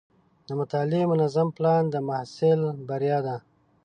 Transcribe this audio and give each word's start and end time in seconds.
د 0.47 0.49
مطالعې 0.59 1.03
منظم 1.11 1.47
پلان 1.57 1.83
د 1.89 1.95
محصل 2.07 2.59
بریا 2.87 3.17
ده. 3.25 3.35